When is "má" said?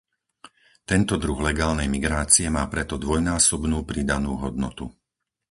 2.57-2.63